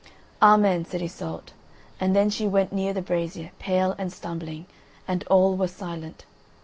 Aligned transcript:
"Amen," 0.41 0.83
said 0.83 1.03
Iseult, 1.03 1.53
and 1.99 2.15
then 2.15 2.31
she 2.31 2.47
went 2.47 2.73
near 2.73 2.91
the 2.91 3.03
brazier, 3.03 3.51
pale 3.59 3.93
and 3.99 4.11
stumbling, 4.11 4.65
and 5.07 5.23
all 5.27 5.55
were 5.55 5.67
silent. 5.67 6.25